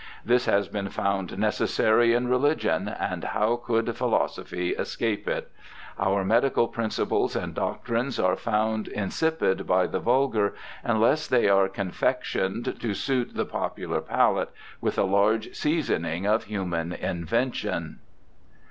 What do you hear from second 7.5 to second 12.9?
doctrines are found insipid by the vulgar unless they are confectioned